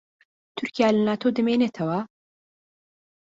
[0.55, 1.99] تورکیا لە ناتۆ دەمێنێتەوە؟